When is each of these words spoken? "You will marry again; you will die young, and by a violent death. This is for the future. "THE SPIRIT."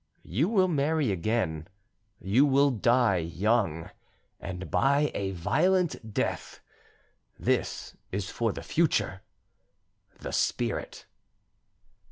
"You 0.25 0.49
will 0.49 0.67
marry 0.67 1.11
again; 1.11 1.67
you 2.19 2.43
will 2.43 2.71
die 2.71 3.17
young, 3.17 3.91
and 4.39 4.71
by 4.71 5.11
a 5.13 5.29
violent 5.29 6.11
death. 6.11 6.59
This 7.37 7.95
is 8.11 8.27
for 8.31 8.51
the 8.51 8.63
future. 8.63 9.21
"THE 10.17 10.31
SPIRIT." 10.33 11.05